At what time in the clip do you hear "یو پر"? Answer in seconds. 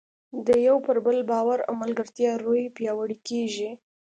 0.67-0.97